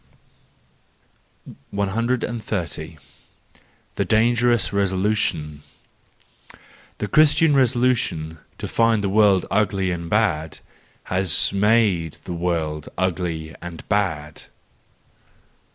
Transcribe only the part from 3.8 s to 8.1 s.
A Dangerous Resolution .—The Christian resolu¬